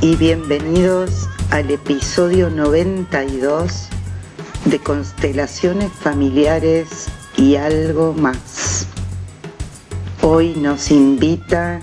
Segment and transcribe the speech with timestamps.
[0.00, 3.88] Y bienvenidos al episodio 92
[4.66, 8.86] de Constelaciones Familiares y algo más.
[10.20, 11.80] Hoy nos invita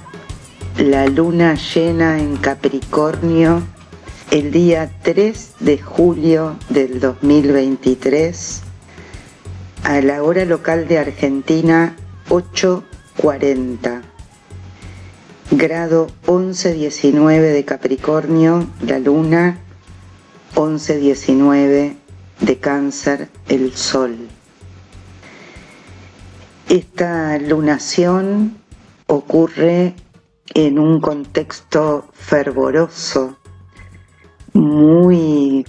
[0.78, 3.62] la luna llena en Capricornio
[4.32, 8.62] el día 3 de julio del 2023
[9.84, 11.94] a la hora local de Argentina
[12.30, 14.09] 8.40
[15.52, 19.60] grado 11-19 de Capricornio, la luna,
[20.56, 21.96] 11-19
[22.42, 24.28] de Cáncer, el sol.
[26.68, 28.58] Esta lunación
[29.08, 29.96] ocurre
[30.54, 33.40] en un contexto fervoroso,
[34.54, 35.66] muy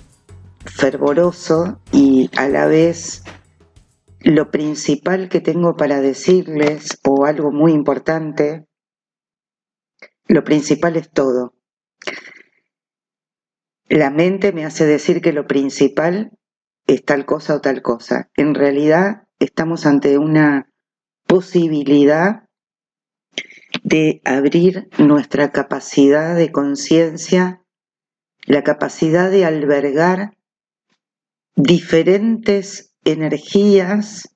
[0.66, 3.22] fervoroso y a la vez
[4.20, 8.66] lo principal que tengo para decirles, o algo muy importante,
[10.30, 11.54] lo principal es todo.
[13.88, 16.30] La mente me hace decir que lo principal
[16.86, 18.30] es tal cosa o tal cosa.
[18.36, 20.70] En realidad estamos ante una
[21.26, 22.48] posibilidad
[23.82, 27.64] de abrir nuestra capacidad de conciencia,
[28.46, 30.36] la capacidad de albergar
[31.56, 34.28] diferentes energías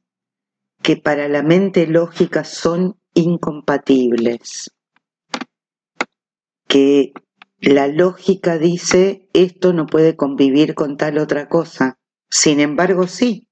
[0.83, 4.74] que para la mente lógica son incompatibles
[6.67, 7.13] que
[7.61, 11.99] la lógica dice esto no puede convivir con tal otra cosa.
[12.29, 13.49] Sin embargo, sí,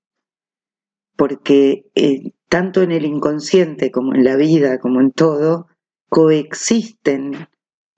[1.17, 5.69] porque eh, tanto en el inconsciente como en la vida, como en todo,
[6.09, 7.49] coexisten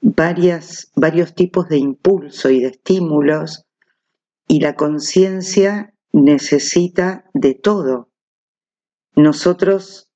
[0.00, 3.64] varias, varios tipos de impulso y de estímulos
[4.46, 8.10] y la conciencia necesita de todo.
[9.16, 10.10] Nosotros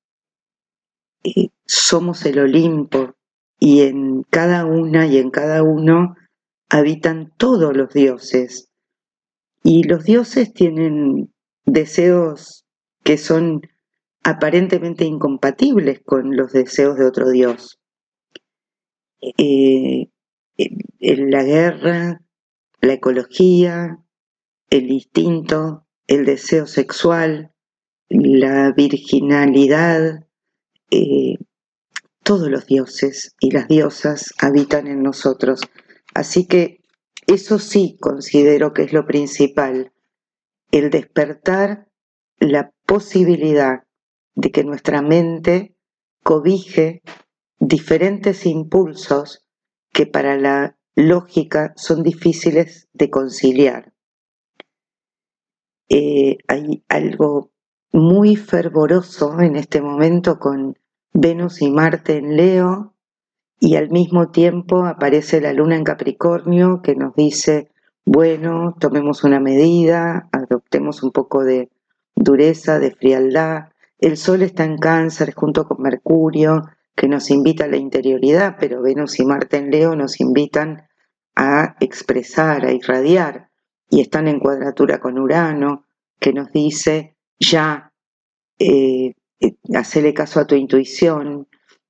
[1.23, 3.15] eh, somos el Olimpo,
[3.59, 6.15] y en cada una y en cada uno
[6.69, 8.69] habitan todos los dioses.
[9.63, 11.33] Y los dioses tienen
[11.65, 12.65] deseos
[13.03, 13.61] que son
[14.23, 17.79] aparentemente incompatibles con los deseos de otro dios.
[19.21, 20.09] Eh,
[20.99, 22.21] la guerra,
[22.81, 23.99] la ecología,
[24.69, 27.51] el instinto, el deseo sexual,
[28.07, 30.25] la virginalidad,
[30.91, 31.37] eh,
[32.29, 35.61] todos los dioses y las diosas habitan en nosotros.
[36.13, 36.83] Así que
[37.25, 39.93] eso sí considero que es lo principal,
[40.71, 41.87] el despertar
[42.37, 43.79] la posibilidad
[44.35, 45.75] de que nuestra mente
[46.23, 47.01] cobije
[47.57, 49.43] diferentes impulsos
[49.91, 53.91] que para la lógica son difíciles de conciliar.
[55.89, 57.49] Eh, hay algo
[57.91, 60.77] muy fervoroso en este momento con
[61.13, 62.93] Venus y Marte en Leo,
[63.59, 67.69] y al mismo tiempo aparece la luna en Capricornio que nos dice,
[68.05, 71.69] bueno, tomemos una medida, adoptemos un poco de
[72.15, 73.69] dureza, de frialdad.
[73.99, 76.63] El Sol está en cáncer junto con Mercurio,
[76.95, 80.87] que nos invita a la interioridad, pero Venus y Marte en Leo nos invitan
[81.35, 83.49] a expresar, a irradiar,
[83.89, 85.85] y están en cuadratura con Urano,
[86.19, 87.93] que nos dice, ya,
[88.59, 89.13] eh,
[89.73, 91.47] hacele caso a tu intuición,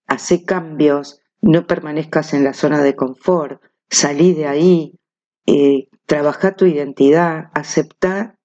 [0.08, 5.00] hace cambios, no permanezcas en la zona de confort, salí de ahí,
[5.46, 8.38] eh, trabaja tu identidad, acepta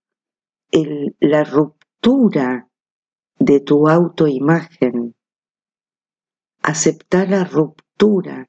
[1.21, 2.69] la ruptura
[3.39, 5.15] de tu autoimagen,
[6.63, 8.49] acepta la ruptura,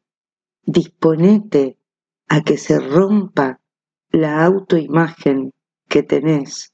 [0.64, 1.78] disponete
[2.28, 3.60] a que se rompa
[4.10, 5.52] la autoimagen
[5.88, 6.72] que tenés,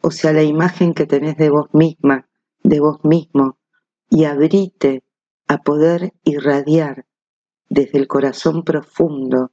[0.00, 2.28] o sea, la imagen que tenés de vos misma,
[2.64, 3.58] de vos mismo
[4.08, 5.04] y abrite
[5.46, 7.06] a poder irradiar
[7.68, 9.52] desde el corazón profundo,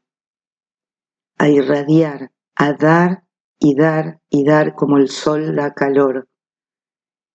[1.37, 3.25] a irradiar, a dar
[3.59, 6.29] y dar y dar como el sol da calor.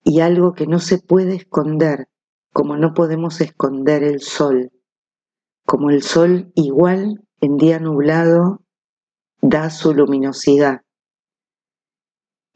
[0.02, 2.08] Y algo que no se puede esconder,
[2.52, 4.72] como no podemos esconder el sol,
[5.64, 8.62] como el sol igual en día nublado
[9.42, 10.82] da su luminosidad.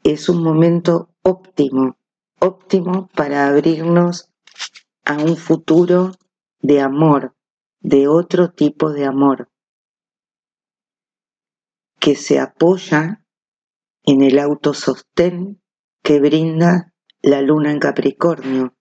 [0.03, 1.97] Es un momento óptimo
[2.41, 4.31] óptimo para abrirnos
[5.05, 6.11] a un futuro
[6.59, 7.35] de amor,
[7.79, 9.49] de otro tipo de amor,
[11.99, 13.23] que se apoya
[14.03, 15.61] en el autosostén
[16.01, 18.75] que brinda la luna en Capricornio,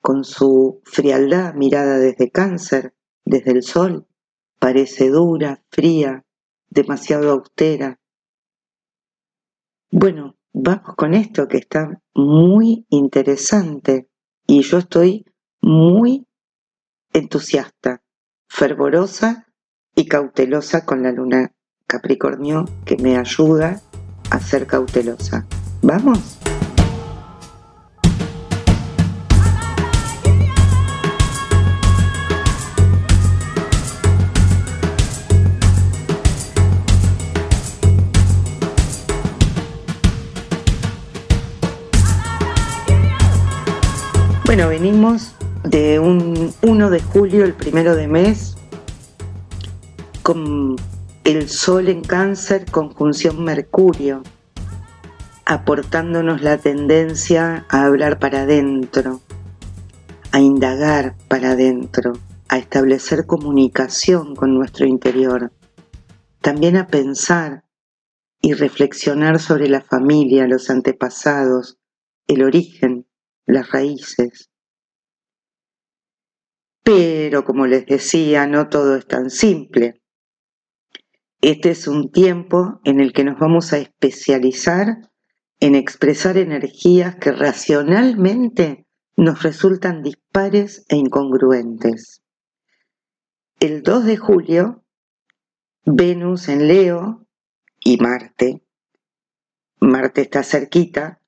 [0.00, 2.94] con su frialdad mirada desde cáncer,
[3.24, 4.06] desde el sol,
[4.58, 6.26] parece dura, fría,
[6.68, 7.98] demasiado austera.
[9.90, 14.08] Bueno, vamos con esto que está muy interesante
[14.46, 15.24] y yo estoy
[15.62, 16.26] muy
[17.12, 18.02] entusiasta,
[18.48, 19.46] fervorosa
[19.94, 21.52] y cautelosa con la luna
[21.86, 23.80] Capricornio que me ayuda
[24.30, 25.46] a ser cautelosa.
[25.80, 26.37] ¿Vamos?
[44.80, 45.34] Venimos
[45.64, 48.56] de un 1 de julio, el primero de mes,
[50.22, 50.76] con
[51.24, 54.22] el Sol en cáncer, conjunción Mercurio,
[55.46, 59.20] aportándonos la tendencia a hablar para adentro,
[60.30, 62.12] a indagar para adentro,
[62.48, 65.50] a establecer comunicación con nuestro interior,
[66.40, 67.64] también a pensar
[68.40, 71.78] y reflexionar sobre la familia, los antepasados,
[72.28, 73.08] el origen,
[73.44, 74.50] las raíces.
[76.90, 80.00] Pero, como les decía, no todo es tan simple.
[81.42, 84.96] Este es un tiempo en el que nos vamos a especializar
[85.60, 88.86] en expresar energías que racionalmente
[89.18, 92.22] nos resultan dispares e incongruentes.
[93.60, 94.82] El 2 de julio,
[95.84, 97.26] Venus en Leo
[97.84, 98.64] y Marte,
[99.78, 101.20] Marte está cerquita,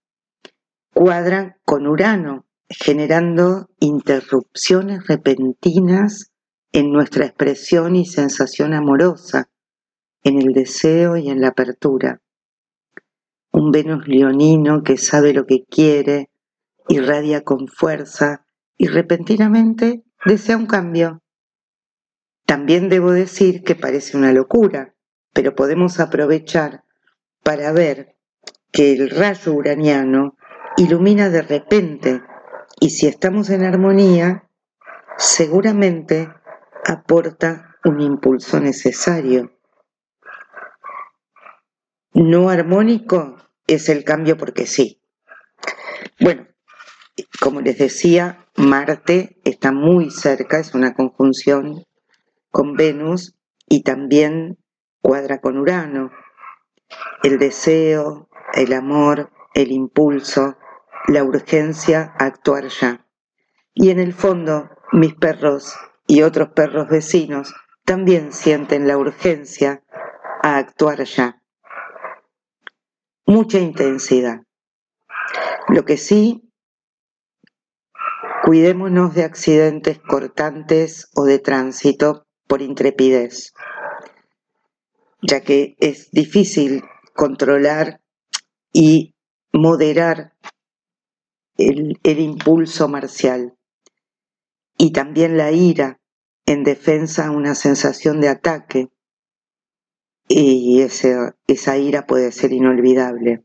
[0.95, 6.31] cuadran con Urano, generando interrupciones repentinas
[6.73, 9.51] en nuestra expresión y sensación amorosa,
[10.23, 12.23] en el deseo y en la apertura.
[13.51, 16.31] Un Venus leonino que sabe lo que quiere,
[16.89, 18.47] irradia con fuerza
[18.77, 21.23] y repentinamente desea un cambio.
[22.47, 24.95] También debo decir que parece una locura,
[25.33, 26.85] pero podemos aprovechar
[27.43, 28.17] para ver
[28.71, 30.37] que el rayo uraniano
[30.77, 32.23] ilumina de repente
[32.81, 34.49] y si estamos en armonía,
[35.19, 36.33] seguramente
[36.85, 39.53] aporta un impulso necesario.
[42.15, 43.37] No armónico
[43.67, 45.03] es el cambio porque sí.
[46.19, 46.47] Bueno,
[47.39, 51.85] como les decía, Marte está muy cerca, es una conjunción
[52.51, 53.37] con Venus
[53.69, 54.59] y también
[55.03, 56.11] cuadra con Urano.
[57.23, 60.57] El deseo, el amor, el impulso,
[61.09, 63.07] la urgencia a actuar ya.
[63.75, 65.75] Y en el fondo, mis perros
[66.07, 67.55] y otros perros vecinos
[67.85, 69.83] también sienten la urgencia
[70.43, 71.43] a actuar ya.
[73.27, 74.43] Mucha intensidad.
[75.69, 76.51] Lo que sí,
[78.45, 83.55] cuidémonos de accidentes cortantes o de tránsito por intrepidez,
[85.23, 86.83] ya que es difícil
[87.15, 88.01] controlar
[88.73, 89.15] y
[89.53, 90.35] moderar
[91.69, 93.57] el, impulso marcial
[94.79, 96.01] y también la ira
[96.47, 98.89] en defensa a una sensación de ataque
[100.29, 103.45] y esa ira puede ser inolvidable.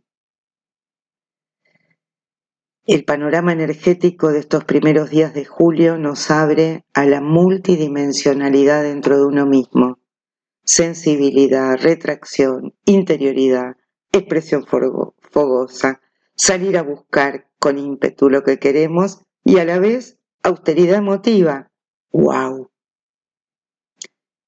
[2.88, 9.17] El panorama energético de estos primeros días de julio nos abre a la multidimensionalidad dentro
[9.17, 9.98] de uno mismo.
[10.63, 13.75] Sensibilidad, retracción, interioridad,
[14.12, 16.00] expresión fogosa,
[16.36, 21.72] salir a buscar con ímpetu lo que queremos y a la vez austeridad emotiva.
[22.12, 22.72] ¡Wow!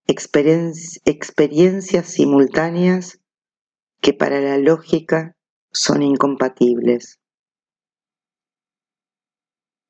[0.09, 3.19] experiencias simultáneas
[4.01, 5.35] que para la lógica
[5.71, 7.19] son incompatibles.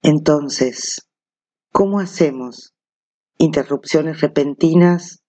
[0.01, 1.08] Entonces,
[1.72, 2.74] ¿cómo hacemos
[3.38, 5.22] interrupciones repentinas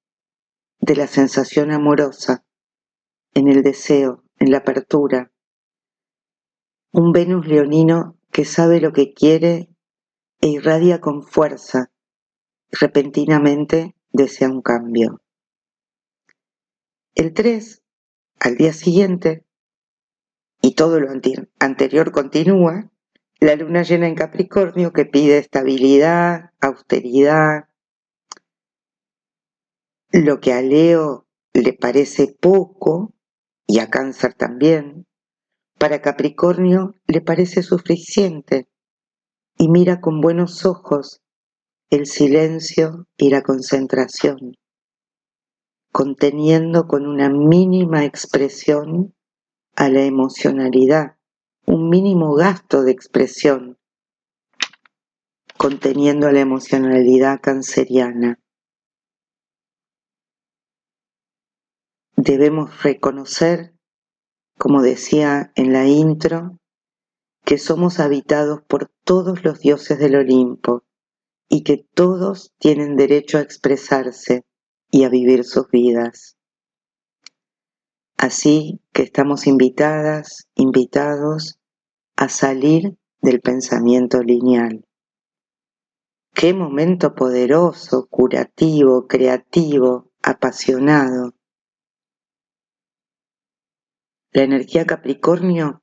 [0.81, 2.47] de la sensación amorosa
[3.35, 5.33] en el deseo, en la apertura,
[6.93, 9.69] un Venus leonino que sabe lo que quiere
[10.41, 11.91] e irradia con fuerza,
[12.71, 15.21] repentinamente desea un cambio.
[17.15, 17.83] El 3,
[18.41, 19.45] al día siguiente,
[20.61, 21.09] y todo lo
[21.59, 22.91] anterior continúa,
[23.41, 27.69] la luna llena en Capricornio que pide estabilidad, austeridad,
[30.11, 33.15] lo que a Leo le parece poco,
[33.67, 35.08] y a Cáncer también,
[35.79, 38.69] para Capricornio le parece suficiente
[39.57, 41.23] y mira con buenos ojos
[41.91, 44.57] el silencio y la concentración,
[45.93, 49.15] conteniendo con una mínima expresión
[49.77, 51.17] a la emocionalidad,
[51.65, 53.79] un mínimo gasto de expresión,
[55.57, 58.39] conteniendo a la emocionalidad canceriana.
[62.17, 63.78] Debemos reconocer
[64.59, 66.59] como decía en la intro,
[67.45, 70.85] que somos habitados por todos los dioses del Olimpo
[71.49, 74.45] y que todos tienen derecho a expresarse
[74.91, 76.37] y a vivir sus vidas.
[78.19, 81.59] Así que estamos invitadas, invitados
[82.17, 84.85] a salir del pensamiento lineal.
[86.35, 91.35] Qué momento poderoso, curativo, creativo, apasionado.
[94.33, 95.83] La energía Capricornio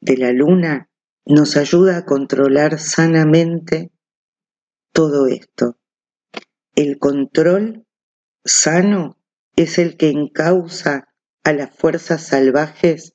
[0.00, 0.90] de la luna
[1.26, 3.92] nos ayuda a controlar sanamente
[4.92, 5.78] todo esto.
[6.74, 7.86] El control
[8.44, 9.18] sano
[9.54, 11.08] es el que encausa
[11.44, 13.14] a las fuerzas salvajes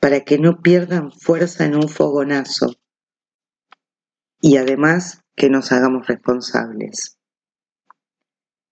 [0.00, 2.74] para que no pierdan fuerza en un fogonazo
[4.40, 7.18] y además que nos hagamos responsables.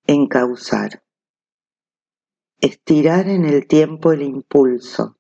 [0.07, 1.06] Encauzar.
[2.61, 5.19] Estirar en el tiempo el impulso.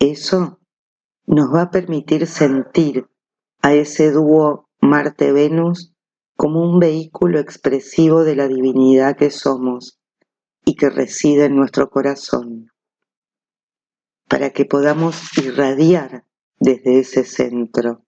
[0.00, 0.58] Eso
[1.26, 3.08] nos va a permitir sentir
[3.62, 5.94] a ese dúo Marte-Venus
[6.36, 10.00] como un vehículo expresivo de la divinidad que somos
[10.64, 12.72] y que reside en nuestro corazón,
[14.28, 16.24] para que podamos irradiar
[16.58, 18.04] desde ese centro,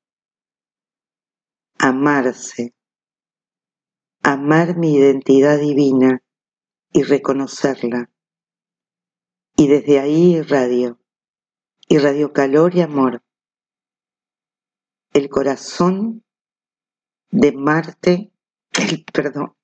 [1.79, 2.75] amarse,
[4.21, 6.25] amar mi identidad divina
[6.93, 8.11] y reconocerla,
[9.57, 11.01] y desde ahí irradio
[11.89, 13.23] irradió calor y amor.
[15.13, 16.25] El corazón
[17.31, 18.33] de Marte,
[18.79, 19.55] el, perdón,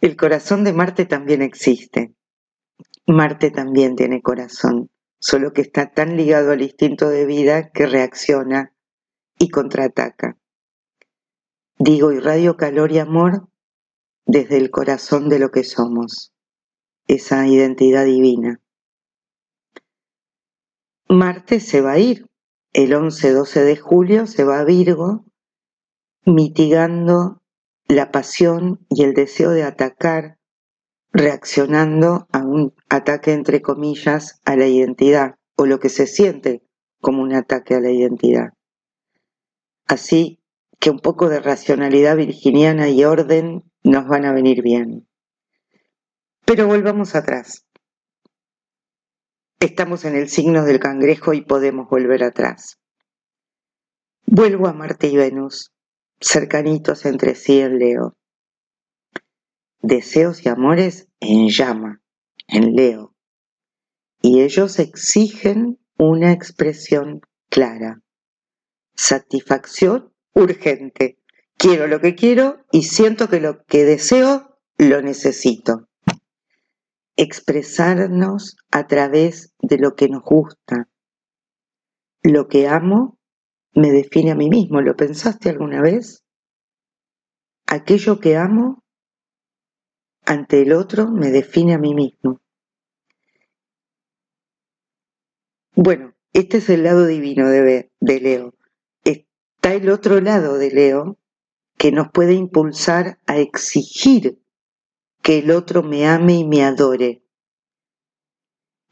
[0.00, 2.14] el corazón de Marte también existe.
[3.06, 8.74] Marte también tiene corazón, solo que está tan ligado al instinto de vida que reacciona
[9.38, 10.36] y contraataca.
[11.78, 13.48] Digo, irradio calor y amor
[14.28, 16.34] desde el corazón de lo que somos,
[17.06, 18.60] esa identidad divina.
[21.08, 22.26] Marte se va a ir.
[22.74, 25.24] El 11-12 de julio se va a Virgo,
[26.26, 27.40] mitigando
[27.88, 30.36] la pasión y el deseo de atacar,
[31.10, 36.62] reaccionando a un ataque entre comillas a la identidad o lo que se siente
[37.00, 38.52] como un ataque a la identidad.
[39.86, 40.38] Así
[40.78, 45.08] que un poco de racionalidad virginiana y orden nos van a venir bien.
[46.44, 47.66] Pero volvamos atrás.
[49.60, 52.78] Estamos en el signo del cangrejo y podemos volver atrás.
[54.26, 55.72] Vuelvo a Marte y Venus,
[56.20, 58.16] cercanitos entre sí en Leo.
[59.80, 62.02] Deseos y amores en llama,
[62.46, 63.14] en Leo.
[64.20, 68.02] Y ellos exigen una expresión clara.
[68.94, 71.17] Satisfacción urgente.
[71.58, 75.88] Quiero lo que quiero y siento que lo que deseo lo necesito
[77.18, 80.88] expresarnos a través de lo que nos gusta.
[82.22, 83.18] Lo que amo
[83.74, 84.80] me define a mí mismo.
[84.80, 86.24] ¿Lo pensaste alguna vez?
[87.66, 88.84] Aquello que amo
[90.24, 92.40] ante el otro me define a mí mismo.
[95.74, 98.54] Bueno, este es el lado divino de, de Leo.
[99.02, 101.18] Está el otro lado de Leo
[101.78, 104.42] que nos puede impulsar a exigir
[105.22, 107.22] que el otro me ame y me adore.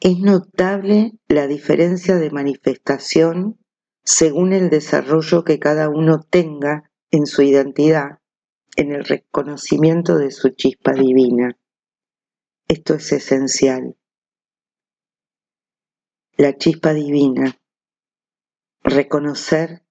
[0.01, 3.59] Es notable la diferencia de manifestación
[4.05, 8.21] según el desarrollo que cada uno tenga en su identidad,
[8.77, 11.59] en el reconocimiento de su chispa divina.
[12.69, 13.97] Esto es esencial.
[16.37, 17.59] La chispa divina,
[18.83, 19.83] reconocer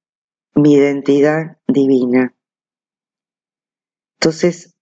[0.53, 2.34] mi identidad divina.
[4.19, 4.75] Entonces,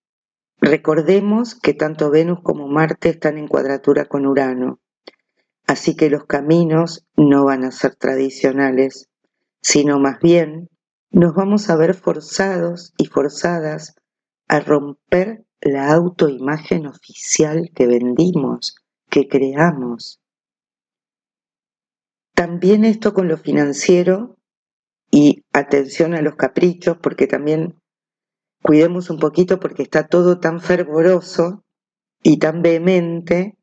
[0.65, 4.79] Recordemos que tanto Venus como Marte están en cuadratura con Urano,
[5.67, 9.09] así que los caminos no van a ser tradicionales,
[9.61, 10.69] sino más bien
[11.11, 13.95] nos vamos a ver forzados y forzadas
[14.47, 18.77] a romper la autoimagen oficial que vendimos,
[19.09, 20.21] que creamos.
[22.33, 24.37] También esto con lo financiero
[25.11, 27.82] y atención a los caprichos, porque también
[28.63, 31.63] cuidemos un poquito porque está todo tan fervoroso
[32.23, 33.57] y tan vehemente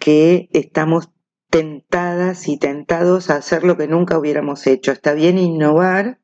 [0.00, 1.10] que estamos
[1.50, 4.90] tentadas y tentados a hacer lo que nunca hubiéramos hecho.
[4.90, 6.18] Está bien innovar,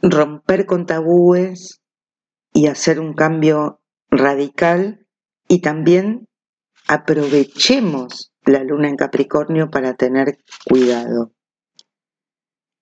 [0.00, 1.82] romper con tabúes
[2.52, 5.06] y hacer un cambio radical
[5.48, 6.28] y también
[6.86, 11.32] aprovechemos la luna en Capricornio para tener cuidado.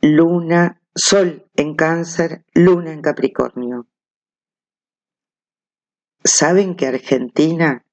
[0.02, 3.88] Luna Sol en cáncer, luna en Capricornio.
[6.22, 7.86] ¿Saben que Argentina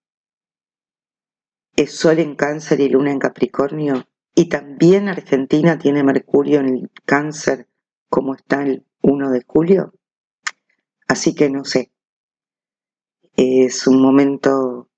[1.77, 4.05] es Sol en cáncer y luna en Capricornio?
[4.35, 7.69] Y también Argentina tiene Mercurio en el cáncer
[8.09, 9.93] como está el 1 de julio.
[11.07, 11.93] Así que no sé.
[13.37, 14.89] es un momento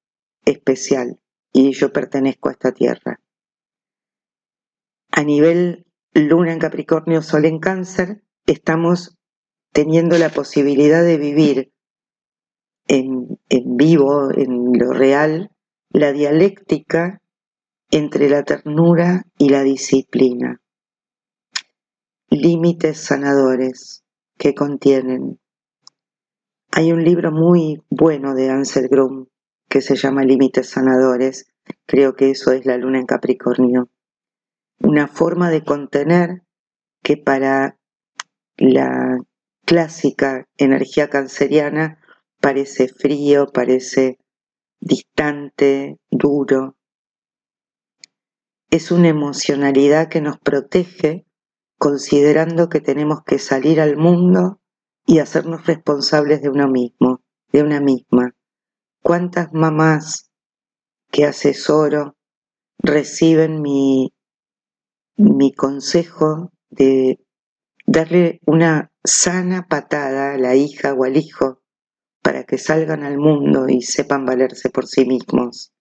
[0.43, 1.19] especial
[1.53, 3.21] y yo pertenezco a esta tierra.
[5.11, 9.17] A nivel luna en Capricornio, Sol en Cáncer, estamos
[9.71, 11.71] teniendo la posibilidad de vivir
[12.87, 15.51] en, vivo, en lo real,
[15.89, 17.21] la dialéctica
[17.89, 20.61] entre la ternura y la disciplina.
[22.29, 24.03] Límites sanadores
[24.37, 25.39] que contienen.
[26.71, 29.27] Hay un libro muy bueno de Ansel Grum
[29.69, 31.47] que se llama Límites sanadores.
[31.85, 33.89] Creo que eso es la luna en Capricornio.
[34.83, 36.43] Una forma de contener
[37.03, 37.77] que para
[38.57, 39.19] la
[39.65, 41.99] clásica energía canceriana
[42.39, 44.17] parece frío, parece
[44.79, 46.75] distante, duro.
[48.69, 51.25] Es una emocionalidad que nos protege
[51.77, 54.59] considerando que tenemos que salir al mundo
[55.05, 57.21] y hacernos responsables de uno mismo,
[57.51, 58.35] de una misma.
[59.01, 60.31] ¿Cuántas mamás
[61.11, 62.15] que asesoro
[62.79, 64.13] reciben mi,
[65.17, 67.19] mi consejo de
[67.85, 71.61] darle una sana patada a la hija o al hijo
[72.21, 75.73] para que salgan al mundo y sepan valerse por sí mismos.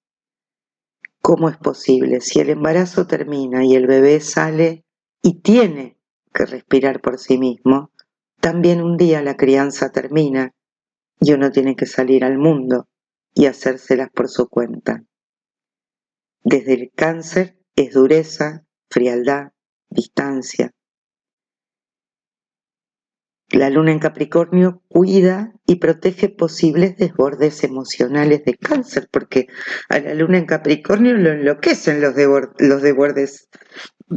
[1.20, 2.20] ¿Cómo es posible?
[2.20, 4.84] Si el embarazo termina y el bebé sale
[5.22, 5.98] y tiene
[6.32, 7.92] que respirar por sí mismo,
[8.40, 10.54] también un día la crianza termina
[11.20, 12.88] y uno tiene que salir al mundo
[13.34, 15.04] y hacérselas por su cuenta.
[16.42, 19.52] Desde el cáncer es dureza, frialdad,
[19.88, 20.72] distancia,
[23.52, 29.48] la luna en Capricornio cuida y protege posibles desbordes emocionales de cáncer, porque
[29.88, 33.48] a la luna en Capricornio lo enloquecen los, desbordes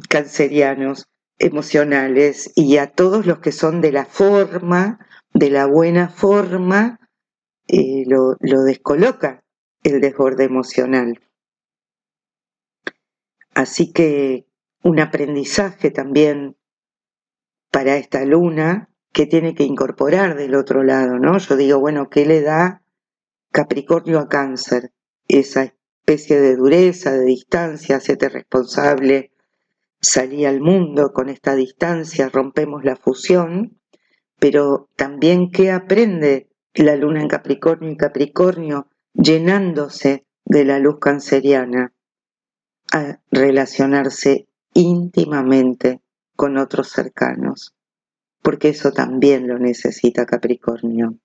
[0.08, 1.08] cancerianos
[1.40, 5.00] emocionales y a todos los que son de la forma,
[5.34, 7.00] de la buena forma,
[7.68, 9.44] eh, lo, lo descoloca
[9.84, 11.20] el desborde emocional.
[13.56, 14.46] Así que
[14.84, 16.58] un aprendizaje también
[17.72, 21.38] para esta luna que tiene que incorporar del otro lado, ¿no?
[21.38, 22.84] Yo digo, bueno, ¿qué le da
[23.52, 24.92] Capricornio a Cáncer?
[25.28, 29.32] Esa especie de dureza, de distancia, hacete responsable,
[30.02, 33.80] salí al mundo con esta distancia, rompemos la fusión,
[34.40, 41.94] pero también qué aprende la luna en Capricornio y Capricornio llenándose de la luz canceriana
[42.92, 46.02] a relacionarse íntimamente
[46.36, 47.76] con otros cercanos
[48.44, 51.18] porque eso también lo necesita Capricornio.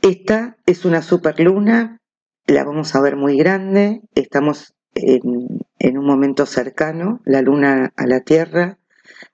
[0.00, 2.00] Esta es una superluna,
[2.46, 8.20] la vamos a ver muy grande, estamos en, un momento cercano, la luna a la
[8.20, 8.78] Tierra,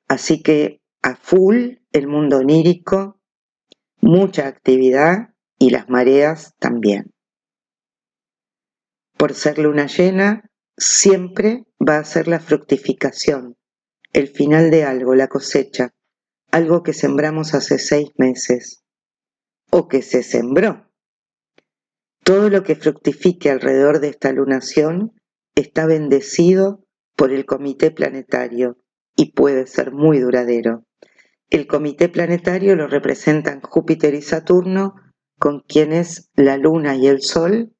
[0.08, 3.18] así que a full el mundo onírico,
[4.00, 7.12] mucha actividad y las mareas también.
[9.20, 13.58] Por ser luna llena, siempre va a ser la fructificación,
[14.14, 15.90] el final de algo, la cosecha,
[16.50, 18.82] algo que sembramos hace seis meses
[19.70, 20.90] o que se sembró.
[22.24, 25.12] Todo lo que fructifique alrededor de esta lunación
[25.54, 28.78] está bendecido por el comité planetario
[29.16, 30.86] y puede ser muy duradero.
[31.50, 34.94] El comité planetario lo representan Júpiter y Saturno,
[35.38, 37.74] con quienes la Luna y el Sol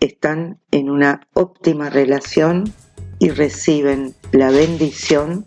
[0.00, 2.72] están en una óptima relación
[3.18, 5.46] y reciben la bendición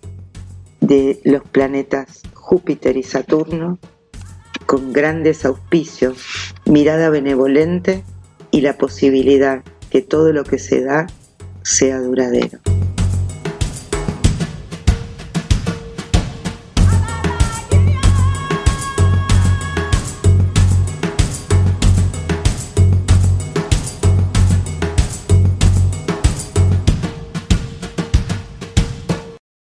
[0.80, 3.78] de los planetas Júpiter y Saturno
[4.66, 8.04] con grandes auspicios, mirada benevolente
[8.52, 11.08] y la posibilidad que todo lo que se da
[11.64, 12.60] sea duradero.